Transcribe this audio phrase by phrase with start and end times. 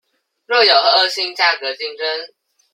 [0.47, 2.33] 若有惡性價格競爭